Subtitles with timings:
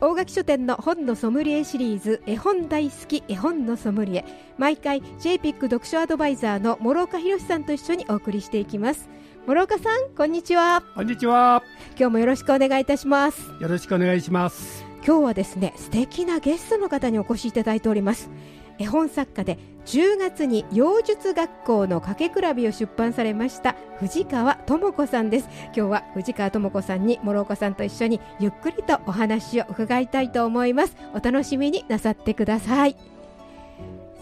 [0.00, 4.24] 大垣書店の本のソムリエシリーズ絵本大好き絵本のソムリエ。
[4.58, 9.08] 毎回 JPIC 読書アドバイザーの諸岡博さんと一緒にお送りしていきます。
[9.46, 10.82] 諸岡さんこんにちは。
[10.94, 11.62] こんにちは。
[11.98, 13.40] 今日もよろしくお願いいたします。
[13.60, 18.30] よろしくお願いします今日はですね素敵なゲストの方にお越しいただいております。
[18.78, 25.48] 絵本作家で10月に妖術学校のかけくらびを出版されました藤川智子さんです。
[25.66, 30.96] 今日は藤川智子さんに諸岡さんと一緒にゆっくりとお話を伺いたいと思います。
[31.14, 32.96] お楽しみになさってください。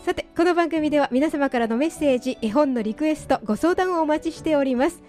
[0.04, 5.00] さてこの番組では皆様からのメッセージ絵本のリクエストご相談をお待ちしております。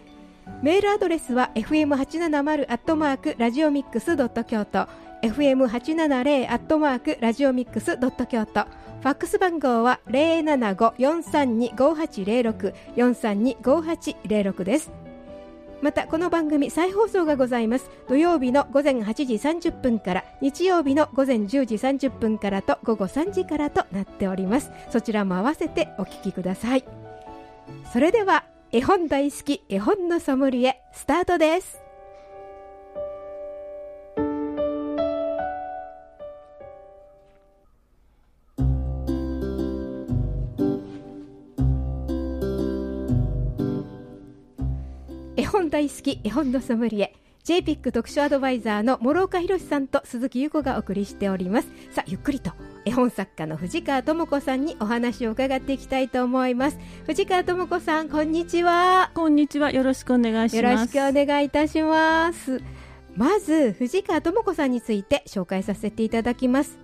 [0.61, 4.87] メールアドレスは fm870 アットマークラジオミックスドット京都。
[5.23, 8.65] Fm870 アットマークラジオミックスドット京都。
[8.65, 14.91] ファックス番号は075-432-5806 432-5806です。
[15.81, 17.89] またこの番組再放送がございます。
[18.09, 24.71] 土曜日の午前8時30分から日曜日の午前10時30分からと午後3時からとなっております。
[24.89, 26.83] そちらも合わせてお聞きください。
[27.93, 28.43] それでは
[28.73, 31.82] 絵本大好き絵本のソムリエスタートです。
[45.53, 51.67] 本大好き絵本のソムリエ JPIC 読書アドバイザーの諸岡博さんと鈴木優子がお送りしております。
[51.91, 52.53] さあゆっくりと
[52.85, 56.79] 絵本作家の藤川智子さんにお話を伺っていきたいと思います。
[57.05, 59.11] 藤川智子さんこんにちは。
[59.13, 59.71] こんにちは。
[59.71, 60.95] よろしくお願いします。
[60.95, 62.63] よろしくお願いいたします。
[63.15, 66.79] まず藤川智子さんについて紹介させていただきます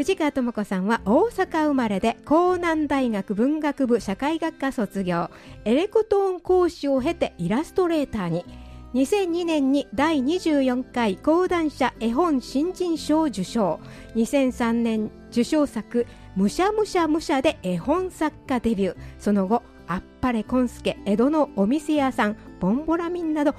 [0.00, 5.28] 藤川智子さんは大阪生まれで江南大学文学部社会学科卒業。
[5.66, 8.46] エレクトーン講師を経てイラストレーターに。
[8.94, 13.78] 2002年に第24回講談社絵本新人賞受賞。
[14.14, 18.96] 2003年受賞作「むしゃむしゃむしゃ」で絵本作家デビュー。
[19.18, 23.54] その後「あっぱれこんすけ」「江戸のお店屋さん」「ボンボラミン」など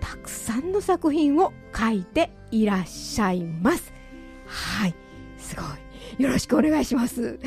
[0.00, 3.96] たくさんの作品を書いていらっしゃいます。
[5.56, 6.22] すごい。
[6.22, 7.38] よろしくお願いします。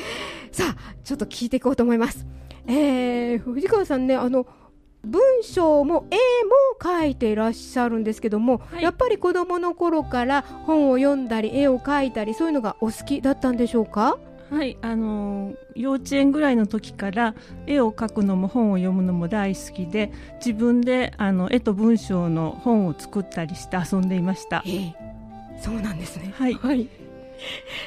[0.52, 2.26] さあちょっと聞いていこうと思います。
[2.68, 4.46] えー、藤川さんねあの
[5.04, 14.18] 文章も絵も描いていらっしゃるんですけども、はい、やっぱり子どもの頃から本を読んだり絵を描いたりそういうのがお好きだったんでしょうか？
[14.52, 17.36] はいあの幼稚園ぐらいの時から
[17.68, 20.12] 絵を描くのも本を読むのも大好きで
[20.44, 24.64] 自分であの絵と文章の本を作ったりして遊んでいました。
[24.66, 24.94] えー、
[25.62, 26.90] そうなんですね、はい、はい、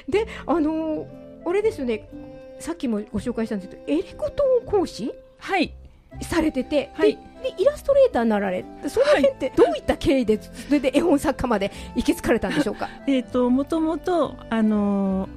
[0.08, 1.06] であの
[1.44, 2.08] あれですよね。
[2.60, 5.12] さっきもご紹介したんですけどエリコトーン講師？
[5.38, 5.72] はい。
[6.20, 12.90] されてて、はい、でイラストレーターになられその辺ってどういった経緯で、それで絵本作家まで行き着かれたんでしょうか？
[13.08, 15.30] えっともともとあの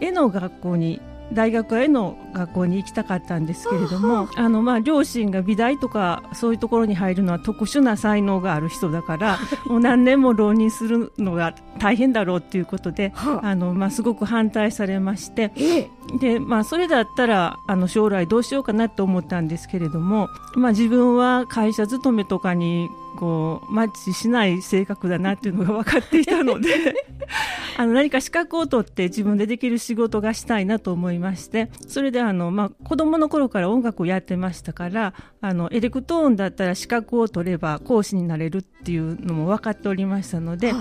[0.00, 1.00] 絵の学校に
[1.32, 13.54] 大学への学校に行きたかったんですけれどもあの、まあ、両親が美大とかそういうところに入るのは特殊な才能がある人だから もう何年も浪人するのが大変だろうということで、あ。
[13.54, 15.52] のまあ、すごく反対されまして、
[16.20, 26.94] でまあ、それだったらあの将来どうしようかなと思ったんですけれども、まあ、自分は会社勤めとかにこうマッチしない性格だなっていうのが分かっていたので
[27.76, 40.72] あの何か資格を取って自分でできる仕事がしたいなと思いましてそれであの、まあ、子供の頃から音楽をやってましたからあのエレクトーンだったら資格を取れば講師になれるっていうのも分かっておりましたので。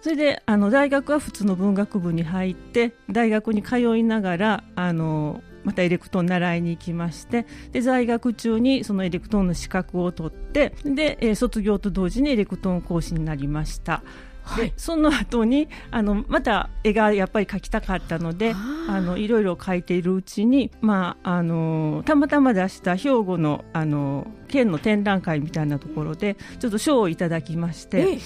[0.00, 14.02] それであの大学は普通の文学部に入って大学に通いながらあのまたエレクトーン習いに行きましてで在学中にそのエレクトーンの資格を取ってで、えー、卒業と同時にエレクトーン講師になりました。
[14.48, 18.54] はい、その後にあのまた絵がやっぱり描きたかったので
[18.88, 28.18] あのいろいろ描いているうちに、まあ、あのたまたま出した兵庫のあの県の展覧会みたいなところでちょっと賞をいただきまして、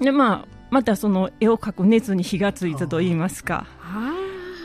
[0.00, 3.66] でまあ、またその絵を描く熱に火がついたといいますか。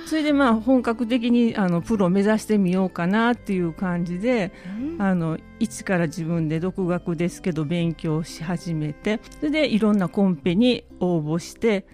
[0.08, 11.86] それでまあ本格的にあのプロを目指してみようかなっていう感じで、うん、あの一から自分で独学ですけど勉強し始めてそれでいろんなコンペに応募して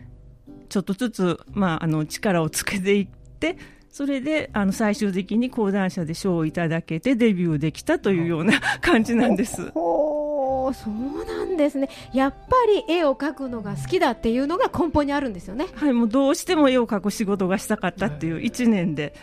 [0.70, 3.58] ちょっとずつ、まあ、あの力をつけていって
[3.90, 9.72] それであの最終的に講談社で賞をいただけてデビューできたというような感じなんです。
[10.64, 19.14] ほうそうなんですねやっぱり絵を描くのが好きだっていうのが根本にあるんですよねはい、もうどうしても絵を描く仕事がしたかったっていう1年で、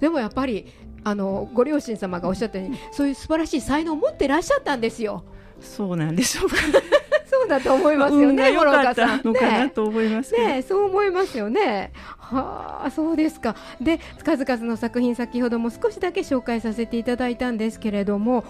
[0.00, 0.66] でもやっぱり
[1.04, 5.24] あのご両親様がおっしゃったようにそういう素晴らしい才能を持ってらっしゃったんですよ
[5.60, 6.56] そうなんでしょうか。
[7.28, 10.46] そうだと思いますよね諸岡さんたのかなねと思いますけど。
[10.46, 11.92] ねそう思いますよね。
[12.18, 13.56] はあ、そうですか。
[13.80, 18.44] で、数々の作品、先ほども少しだけ紹介させていただいたんですけれども。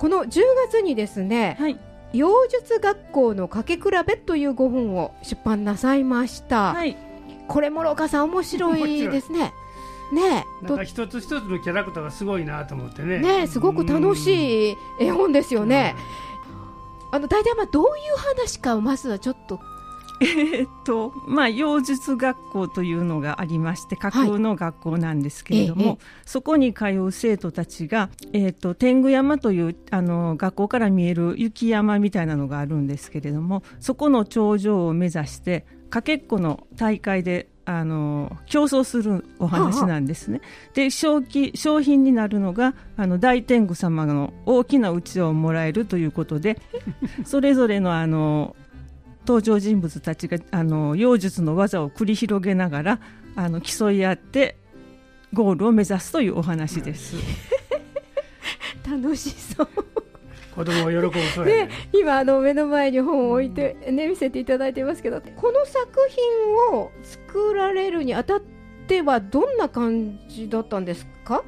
[0.00, 1.78] この10月にですね、はい、
[2.14, 6.72] 妖術学校のかけ比べというご本を出版なさいました。
[6.72, 6.96] はい、
[7.48, 9.52] これもろかさん面白いですね。
[10.10, 13.18] ねなんか一つ一つのキャラクターがすごいなと思ってね。
[13.18, 14.16] ねすごく楽い。
[14.16, 15.94] しい絵本ですよね。
[17.12, 19.60] あの大体まあどういう話かをまずはちょっと
[20.20, 40.40] えーっとまあ妖術学校というのがありまして架空の学校なんですけれども、ええそこに通う生徒たちが、えーっと天狗山というあの学校から見える雪山みたいなのがあるんですけれどもそこの頂上を目指してかけっこの大会であの競争するお話なんですね。
[40.74, 46.60] で賞金商品になるのがあの大天狗様の大きなうちわをもらえるということで
[47.24, 48.56] それぞれのあの
[49.26, 53.00] 登場人物たちがあの妖術の技を繰り広げながら
[53.36, 54.56] あの競い合って
[55.32, 57.16] ゴールを目指すというお話です。
[58.88, 59.68] 楽しそう。
[60.54, 61.70] 子供が喜ぶそうやでね。
[61.92, 68.42] 今あの目の前に本を置いて、ね、見せていただいてますけどこの作品を作られるにあたっ
[68.86, 71.44] てはどんな感じだったんですか、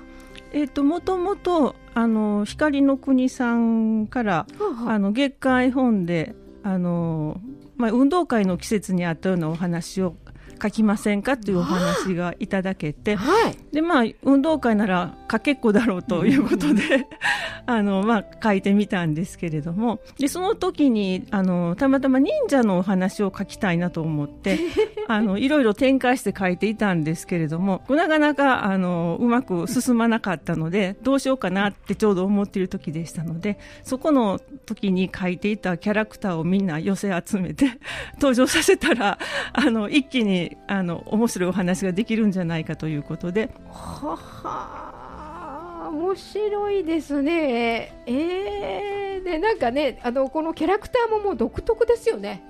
[0.53, 4.47] えっ、ともともとあの光の国さんから
[4.87, 7.41] あの月刊絵本であの、
[7.77, 10.17] まあ、運動会の季節にあったようなお話を
[10.63, 13.17] 書きませんかというお話がいただけて。
[13.17, 13.57] はい。
[13.73, 17.09] でまあ運動会ならかけっこだろうということで、
[17.67, 20.01] あのまあ書いてみたんですけれども。
[20.19, 24.59] でその時にあのたまたま忍者のお話を書きたいなと思って
[25.09, 37.79] あのいろいろ展開して書いていたんですけれどもなかなかあのうまく進まなかったのでどうしようかなってちょうど思っている時でしたのでそこの時に書いていたキャラクターをみんな寄せ集めて
[38.15, 39.19] 登場させたら
[39.53, 43.51] あの一気にあの面白いお話ができるんじゃないかということで。
[43.69, 48.03] はは面白いですね。
[48.07, 52.43] えー、でなんかねあのこのキャラクターももう独特ですよね。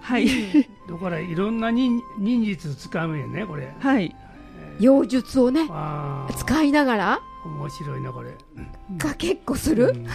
[0.00, 0.26] はい、
[0.88, 3.72] だからいろんな忍忍術使うんやねこれ。
[3.78, 4.14] はい、
[4.80, 5.68] 妖術をね。
[6.36, 7.20] 使いながら。
[7.44, 8.32] 面白いなこれ。
[8.98, 10.06] かけっこする、うん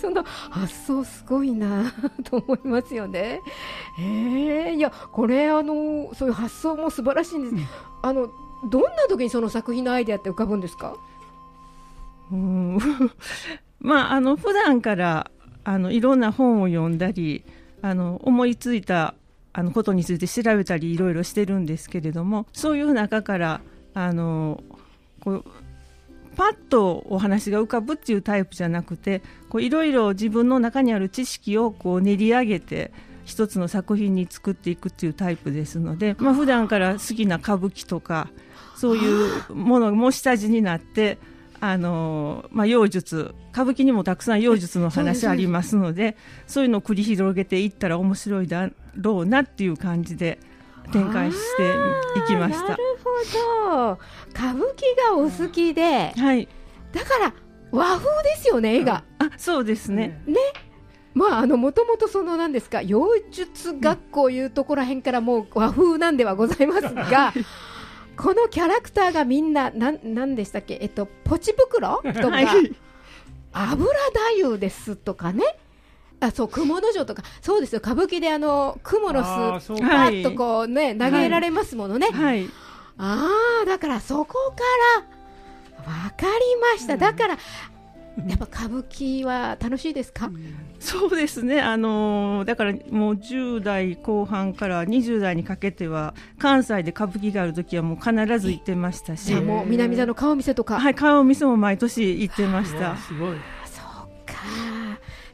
[0.00, 1.92] その発想すごいな
[2.24, 3.40] と思いますよね。
[3.98, 7.54] えー、いやこれあのそういう発想も素晴らしいんです。
[7.54, 7.66] うん
[8.02, 8.30] あの
[8.70, 10.96] どんな時にその作品のアイデアって浮かぶんですか？
[12.32, 12.78] うん
[13.80, 15.30] まああの普段から
[15.64, 17.44] あのいろんな本を読んだり
[17.82, 19.14] あの思いついた
[19.52, 23.60] あのことについて調べたりいろいろしてるんですけれどもそういう中から
[23.94, 24.62] あの
[25.20, 25.44] こう
[26.40, 29.20] パッとお話が浮かぶっていうタイプじゃなくて
[29.58, 32.92] いろいろ自分の中にある知識をこう練り上げて
[33.26, 38.30] 一つの作品に作っていくっていうタイプですので、まあ普段から好きな歌舞伎とか
[38.74, 41.18] そういうものも下地になって
[41.62, 46.16] あのまあ、妖術歌舞伎にもたくさん妖術の話ありますので
[46.46, 50.38] そういうのを繰り広げていったら面白いだろうなっていう感じで
[50.92, 51.74] 展開して
[52.18, 52.68] いきました。
[52.68, 52.82] なる。
[53.04, 53.10] ほ
[53.68, 53.98] ど。
[54.30, 56.48] 歌舞伎がお好きで、はい、
[56.92, 57.34] だから
[57.70, 59.04] 和風ですよね絵が。
[59.18, 60.22] あそうですね、
[61.14, 67.32] まああのもともとそのなんですか妖術学校いうところらへんからもう和風なんではございますが。
[68.16, 70.78] このキャラクターがみんななんなんでしたっけ？
[70.82, 72.02] えっとポチ袋？
[72.02, 72.46] とか、はい。
[73.52, 75.56] 油太夫ですとかね
[76.20, 77.80] あそう雲の城とかそうですよ。
[77.82, 82.46] 歌舞伎であの蜘蛛の巣パはいッとこうね投げられますものね、はい、
[82.98, 83.28] あ
[83.62, 84.62] あだからそこか
[85.86, 87.38] らわかりました、だから
[88.28, 90.30] やっぱ歌舞伎は楽しいですか、
[90.78, 99.32] そうですね、あのーだからもう10代後半から20代にかけては関西で歌舞伎がある時はもう必ず行ってましたし。
[99.36, 102.96] もう南座の顔見せとか、はい、顔見せも毎年行ってました。
[102.98, 103.36] すごい。
[103.64, 104.34] そうか。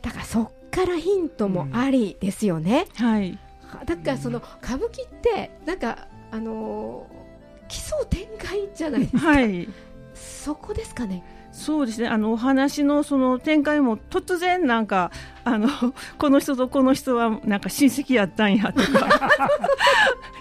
[0.03, 7.27] だからそっからヒントもありですよね、はい、はだからその歌舞伎ってなんかあのー
[7.69, 9.69] 奇想天外じゃないですか、はい、
[10.15, 11.25] そこですかね
[11.57, 12.09] そうですね。
[12.09, 15.11] あのお話のその展開も突然なんか
[15.43, 15.69] あの
[16.19, 19.31] この人とこの人はなんか親戚やったんやとか。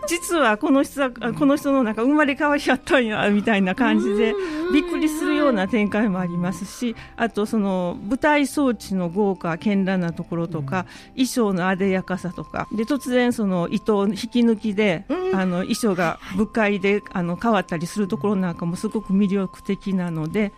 [0.08, 4.36] 実はこの人はこの人のなんか生まれ変わりやったんやみたいな感じで
[4.72, 12.68] びっくりするような展開もありますしあとその舞台装置の豪華絢爛なところとか、衣装のあでやかさとか。
[12.72, 20.52] で突然その糸引き抜きで、あの衣装が部会であの変わったりするところなんかもすごく魅力的なので。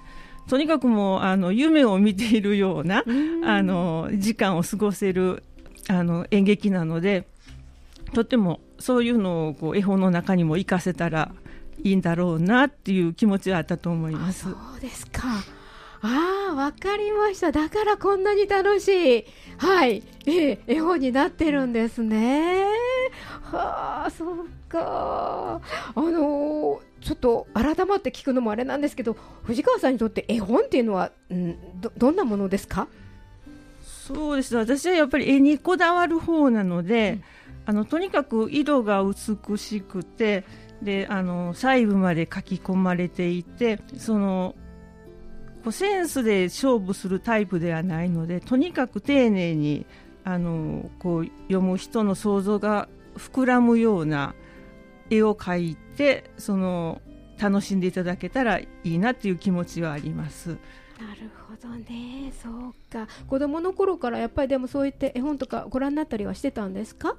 [0.48, 3.04] とにかくもうあの夢を見ているような、
[3.46, 5.44] あの時間を過ごせる
[5.90, 7.28] あの演劇なので
[8.14, 11.32] とてもそういうのをこう絵本の中にも活かせたら
[11.84, 14.44] いいんだろうなっていう気持ちはあったと思います。
[14.44, 15.44] そうですか
[16.10, 17.52] ああわかりました。
[17.52, 18.88] だからこんなに楽し
[19.20, 19.26] い。
[19.58, 20.04] はい。
[20.26, 22.66] えー、絵本になってるんですね。
[23.42, 25.60] はあそうか。
[25.96, 32.88] あのー、ちょっと改まって聞くのもあれなんですけど藤川さんにとって絵本っていうのは、ん、どどんなものですか？
[33.84, 37.24] そうです私はやっぱり絵にこだわる方なので、うん。
[37.66, 40.46] あのとにかく色が美しくて
[40.82, 44.56] であの細部まで書き込まれていてその
[45.68, 49.86] こうセンスで勝負するタイプではないのでとにかく丁寧に
[50.24, 54.34] あのこう読む人の想像が膨らむような
[55.10, 57.02] 絵を描いてその
[57.38, 60.52] 楽しんでいただけたらいいなっていう気持ちはあります。
[60.52, 62.32] なるほどね。
[62.42, 63.06] そうか。
[63.28, 67.18] 子供の頃からやっぱりでもそういって絵本とかご覧になったりはしてたんですか？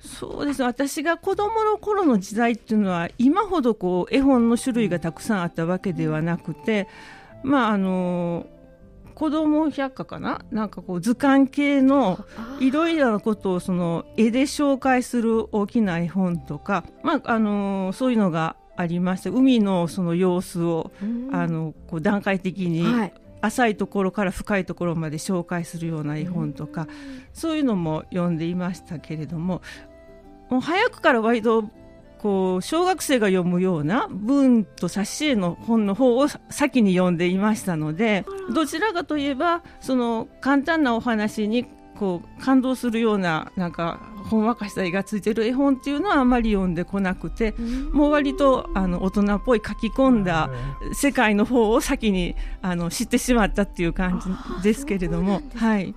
[0.00, 0.62] そうです。
[0.62, 6.88] 私が子供の頃の時代っていうのは今ほどこう絵本の種類がたくさんあったわけではなくて
[7.42, 8.46] まああの
[9.14, 10.40] 子供百科かな？
[10.50, 12.24] なんかこう図鑑系の
[12.58, 20.90] いろいろなことをその絵で紹介する大きな絵本とか、まあ、あのそういうのがありまして海のその様子を、
[21.32, 22.82] あのこう段階的に、
[23.42, 26.88] 浅いところから深いところまで紹介するような絵本とか、
[27.34, 29.60] そういうのも読んでいましたけれども
[30.48, 31.64] もう早くから割と
[32.20, 41.64] こう小学生が読むような文と挿絵の本の方を先に読んでいましたのでどちらかといえばその簡単なお話に
[41.98, 47.54] こう感動するようななんかほんわかした絵がついてる絵本っていうのはあまり読んでこなくて、
[47.92, 50.50] もう割とあの大人っぽい書き込んだ
[50.92, 54.20] 世界の方を先にあの知ってしまったっていう感
[54.58, 55.42] じですけれども。
[55.56, 55.94] はい、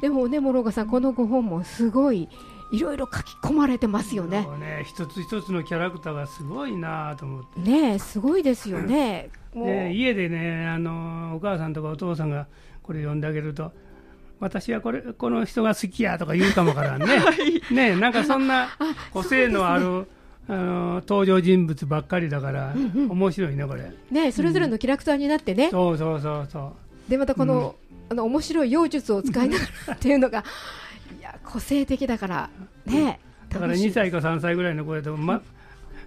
[0.00, 2.28] でもね諸岡さんこのご本もすごい
[2.72, 4.46] いろいろ書き込まれてますよね。
[4.58, 7.60] ね一つ一つのキャラクターがすごいなと思って。
[7.60, 9.30] ねすごいですよね。
[9.54, 12.46] ね家でねあのお母さんとかお父さんが
[12.82, 13.72] これ読んであげると。
[14.38, 18.68] 私はこれこの人が好きやとか言うかもからね、 はい、ねなんかそんな
[19.10, 20.06] 個性のある、
[20.48, 23.90] あの登場人物ばっかりだから、うんうん、面白いねこれ。
[24.10, 26.76] ねそれぞれのキャラクターになってね、うん、そうそうそうそ
[27.08, 27.10] う。
[27.10, 30.44] でまたこの、うん、あの面白い妖術を使いながらっていうのが
[31.44, 32.50] 個性的だから
[32.84, 35.42] ね、だから2歳か3歳ぐらいの子でもま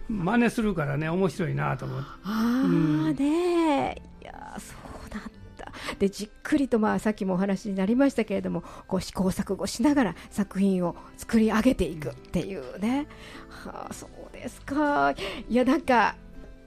[0.09, 2.07] 真似するからね面白いなと思って。
[2.23, 4.73] ああ、うん、ねいやそ
[5.07, 5.23] うなん
[5.57, 13.07] だでじっくりとまあさっきもお話になりましたけれどもこう試行錯誤しながら作品を作り上げていくっていうね、
[13.49, 15.13] はあそうですか。
[15.47, 16.15] いやなんか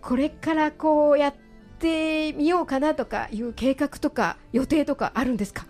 [0.01, 1.35] これからこうやっ
[1.79, 5.67] てみようかなとかいう計画とか予定とかあるんですか？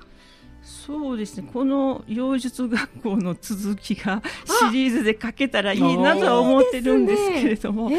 [0.63, 1.49] そうですね。
[1.53, 4.23] この妖術学校の続きが
[4.69, 7.91] シリーズで書けたらいいなとは思ってるんですけれども、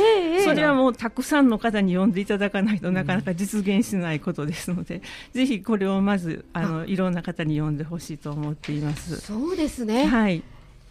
[0.43, 5.01] それはもうたくさんの方に読んでいただかないとなかなか実現しないことですので、
[5.33, 9.19] ぜひこれをまずあのいろんな方に読んでほしいと思っています。
[9.19, 10.41] そうですね、はい、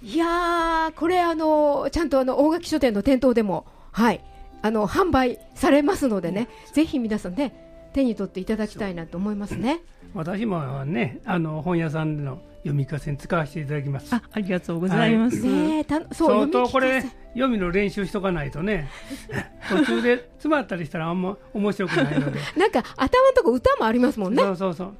[0.02, 4.20] いやこれあのちゃんとあの大垣書店の店頭でも、はい、
[4.60, 9.80] あの販売されますのでね、ぜひ皆さんね手に取っていただきたいなと思いますね。
[10.14, 14.14] 私もねあの本屋さんでの読み聞かせに使わせていただきます。
[14.14, 17.02] あありがとうございます、はい、ね相当これ
[17.32, 18.88] 読みの練習しとかないとね
[19.68, 22.40] 途中で詰まったりしたらあんま面白くないので。
[22.56, 24.42] なんか頭のとこ歌もありますもんね。
[24.42, 24.94] そうそうそう。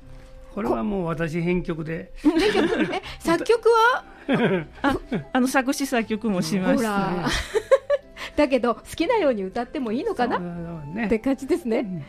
[0.54, 2.12] これはもう私編曲で。
[2.16, 2.94] 編曲？
[2.94, 4.04] え作曲は？
[4.82, 4.96] あ
[5.32, 7.24] あの作詞作曲もしました、ね、
[8.36, 12.04] だけど好きなように歌ってもいいのかな、ね、って感じですね、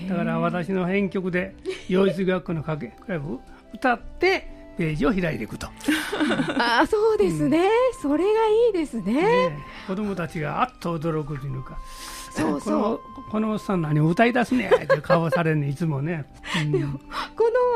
[0.04, 1.54] ん、だから私の編曲で
[1.88, 3.38] 幼児学校のかけクラブ
[3.72, 5.66] 歌ってページを開いていくと。
[6.56, 9.58] あそうですね、うん、それがいいですね、ね、
[9.88, 11.78] 子供たちがあっと驚くというか
[12.30, 13.00] そうそう。
[13.30, 16.24] このおっさん何歌い出すねって顔されるねいつもね、
[16.72, 16.98] うん、こ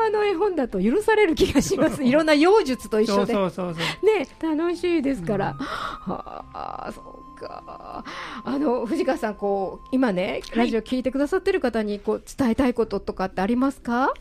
[0.01, 2.03] のあの絵本だと許される気がします。
[2.03, 3.33] いろんな妖術と一緒で。
[3.33, 8.03] そうそうそうね楽しいですから、うん、はあそうか。
[8.43, 14.11] あの藤川さんこう今ねラジオ聞いてくださってる方にこう伝えたいこととかってありますか？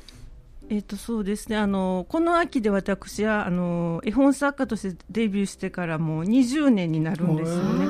[0.69, 1.57] えー、とそうですね。
[1.57, 7.87] あのこの秋で私はあの絵本作家としてデビューしてからもう20年になるんですよね。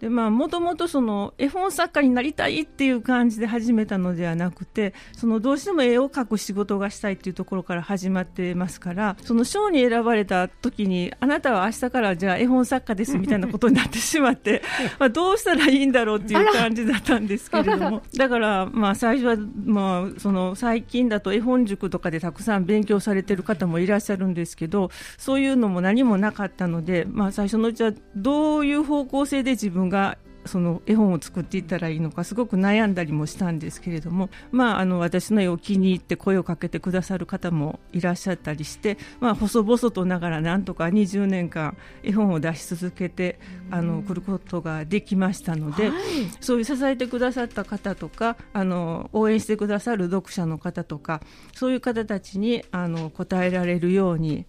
[0.00, 14.62] でまあもともとその絵本作家になりたいっていう感じで始めたのではなくてそのどうしても絵を描く仕事がしたいっていうところから始まってますからその賞に選ばれた時にあなたは明日からじゃあ絵本作家ですみたいなことになってしまって
[14.98, 43.38] まあどうしたらいいんだろうっていう感じだったんですけれどもだからまあ最初はまあその最近だと絵本塾とかでたくさん勉強されてる方もいらっしゃるんですけどそういうのも何もなかったのでまあ最初のうちはどういう方向性で自分がその絵本を作っていったらいいのかすごく悩んだりもしたんですけれども、まあ、あの私の絵を気に入って声をかけてくださる方もいらっしゃったりして、まあ、細々とながらなんとか20年間絵本を出し続けて
[43.70, 46.02] あの来ることができましたので、はい、
[46.40, 51.20] そういう支えてくださった方とかあの応援してくださる読者の方とか
[51.54, 54.46] そういう方たちにあの応えられるように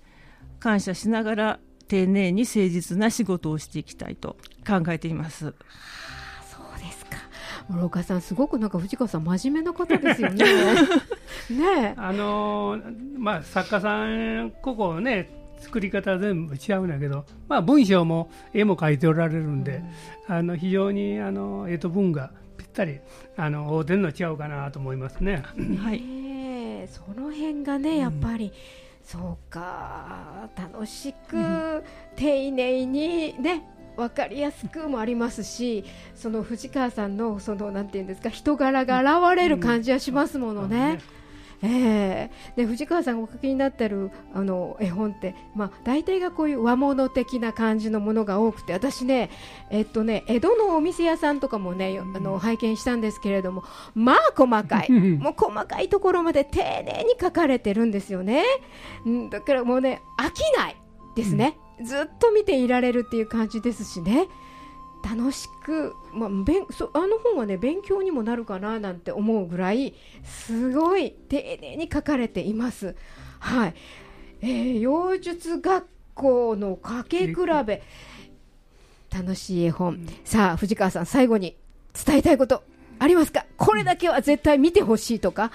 [0.59, 5.53] 感謝しながら丁寧に誠実な仕事をしていきたいと考えています。
[6.49, 7.17] そうですか
[7.69, 10.45] 諸岡さん、すごくなんか藤川さん、真面目な方ですよね。
[11.49, 12.79] ねあの
[13.17, 15.29] まあ、作家さん、ここね、
[15.59, 19.81] 作り方全部違うんだけど、まあ、文章も絵も描いておられるんで、
[20.29, 22.99] うん、あの非常にあの絵と文がぴったり
[23.35, 25.43] あの合うてるの違うかなと思いますね。
[25.81, 30.49] はい、その辺がねやっぱり、うんそうか。
[30.57, 31.81] 楽しく、
[32.17, 33.63] 丁寧にね
[33.95, 40.99] 分かりやすくもありますしその藤川さんのそのなんていうんですか人柄が現れる感じはしますものね。
[41.61, 49.29] えー、で藤川さんがお書きになってるあの絵本って、まあ、大体がこういう和物的な感じのものが多くて私ね,、
[49.71, 53.63] えっとね江戸のお店屋さんとかもねあの拝見したんですけれども
[53.95, 58.43] まあ細かい もう細かいところまで丁寧に書かれてるんですよね、
[59.05, 60.75] うん、だからもうね飽きない
[61.15, 64.27] ですね、うん、ずっと見ていられるっていう感じですしね。
[65.15, 72.95] 楽しく、まあ、べんそあの本はね勉強にもなるかななんて思うぐらいすごい丁寧に書かれています。
[73.39, 73.73] はい。
[74.41, 77.83] えー、妖術学校のかけ比べ。
[79.09, 81.55] 楽しい絵本、うん、さあ藤川さん最後に
[82.05, 82.61] 伝えたいこと
[82.99, 83.45] ありますか？
[83.55, 85.49] これだけは絶対見てほしいとか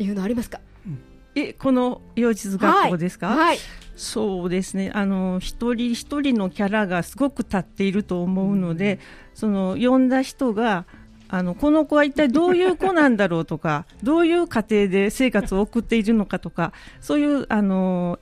[0.00, 0.98] いうのありますか、うん、
[1.36, 3.58] えこの妖術学校ですか、はい、はい
[3.96, 4.90] そうですね。
[4.94, 8.98] あの一人一人のキャラがすごく立っていると思うので、
[9.34, 10.86] その呼んだ人が
[11.28, 18.18] あのこの子は一体どういう子なんだろうとか どういう家庭で生活を送っているのかとかそういうあの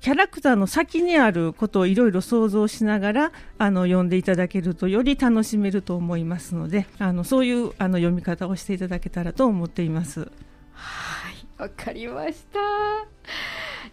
[0.00, 10.30] キャラクターの先にあることをいろいろ想像しながらあの読んでいただけるとより楽しめると思いますのであのそういうあの読み方をしていただけたらと思っています。
[10.72, 11.42] はい。
[11.62, 12.58] わかりました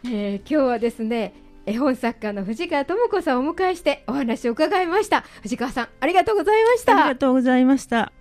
[0.05, 1.33] えー、今日はですね
[1.65, 5.23] 絵本作家の藤川智子さんをお迎えしてお話を伺いました。
[5.41, 6.93] 藤川さんありがとうございました。
[6.93, 8.18] ありがとうございました。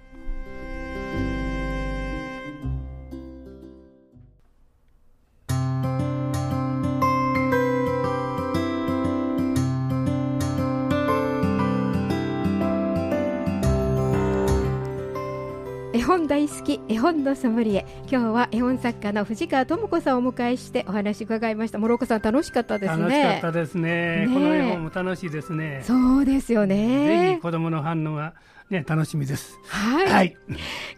[16.09, 28.33] 本大好き絵本のソムリエ今日は絵本作家の藤川智子さんをお迎えしてお話伺いました諸岡さん楽しかったですね楽しかったですね、ね、この絵本も楽しいですねそうですよねぜひ子供の反応が
[28.71, 29.59] ね、楽しみです。
[29.67, 30.07] はい。
[30.11, 30.37] はい、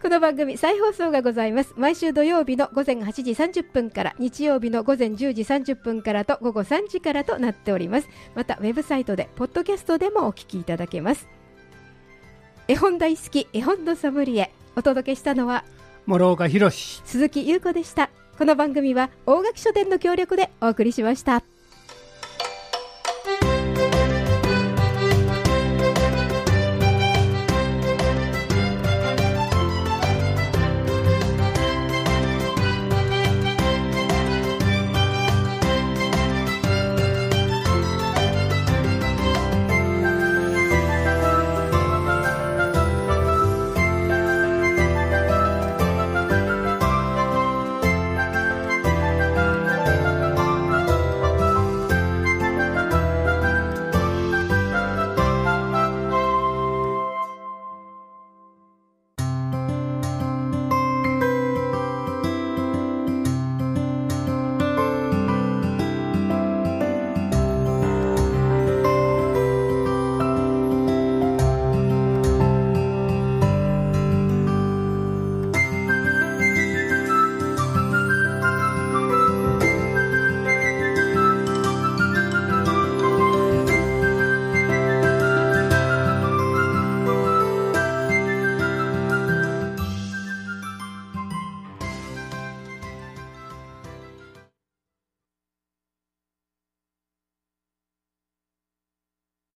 [0.01, 1.73] この番組再放送がございます。
[1.77, 8.09] 毎週土曜日の午前8時30分から、日曜日の午前10時30分からと午後3時からとなっております。
[8.35, 11.29] またウェブサイトでポッドキャストでもお聞きいただけます。
[12.67, 15.63] 絵本大好き絵本のソムリエお届けしたのは
[16.05, 18.09] 諸岡博鈴木優子でした。
[18.41, 21.43] この番組は大垣書店の協力でお送りしました